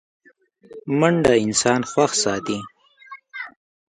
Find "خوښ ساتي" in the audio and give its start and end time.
1.91-2.59